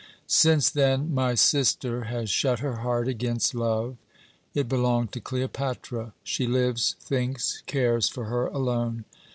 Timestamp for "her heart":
2.57-3.07